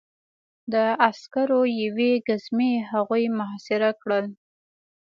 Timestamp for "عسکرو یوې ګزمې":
1.07-2.71